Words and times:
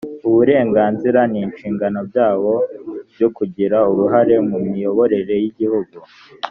uburenganzira 0.27 1.19
n 1.31 1.33
inshingano 1.43 1.99
byabo 2.09 2.53
byo 3.13 3.27
kugira 3.37 3.77
uruhare 3.91 4.35
mu 4.49 4.57
miyoborere 4.69 5.33
y 5.43 5.47
igihugu 5.51 5.97